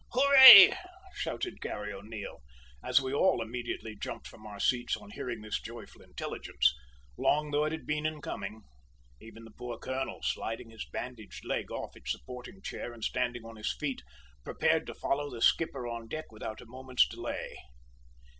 "Hooray!" 0.13 0.73
shouted 1.13 1.61
Garry 1.61 1.93
O'Neil, 1.93 2.41
as 2.83 2.99
we 2.99 3.13
all 3.13 3.39
immediately 3.39 3.95
jumped 3.95 4.25
from 4.27 4.47
our 4.47 4.59
seats 4.59 4.97
on 4.97 5.11
hearing 5.11 5.41
this 5.41 5.61
joyful 5.61 6.01
intelligence, 6.01 6.73
long 7.19 7.51
though 7.51 7.65
it 7.65 7.71
had 7.71 7.85
been 7.85 8.07
in 8.07 8.19
coming, 8.19 8.63
even 9.21 9.43
the 9.43 9.51
poor 9.51 9.77
colonel, 9.77 10.23
sliding 10.23 10.71
his 10.71 10.85
bandaged 10.91 11.45
leg 11.45 11.69
off 11.69 11.95
its 11.95 12.11
supporting 12.13 12.63
chair 12.63 12.93
and 12.93 13.03
standing 13.03 13.45
on 13.45 13.57
his 13.57 13.71
feet, 13.73 14.01
prepared 14.43 14.87
to 14.87 14.95
follow 14.95 15.29
the 15.29 15.39
skipper 15.39 15.85
on 15.87 16.07
deck 16.07 16.31
without 16.31 16.61
a 16.61 16.65
moment's 16.65 17.07
delay. 17.07 17.59